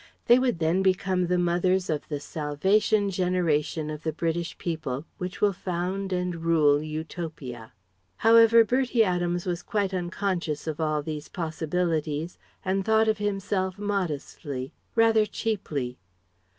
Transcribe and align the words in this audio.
They 0.25 0.39
would 0.39 0.57
then 0.57 0.81
become 0.81 1.27
the 1.27 1.37
mothers 1.37 1.87
of 1.87 2.07
the 2.07 2.19
salvation 2.19 3.11
generation 3.11 3.91
of 3.91 4.01
the 4.01 4.11
British 4.11 4.57
people 4.57 5.05
which 5.19 5.41
will 5.41 5.53
found 5.53 6.11
and 6.11 6.37
rule 6.43 6.81
Utopia. 6.81 7.73
However, 8.17 8.63
Bertie 8.65 9.03
Adams 9.03 9.45
was 9.45 9.61
quite 9.61 9.93
unconscious 9.93 10.65
of 10.65 10.79
all 10.81 11.03
these 11.03 11.27
possibilities, 11.29 12.39
and 12.65 12.83
thought 12.83 13.07
of 13.07 13.19
himself 13.19 13.77
modestly, 13.77 14.73
rather 14.95 15.27
cheaply. 15.27 15.99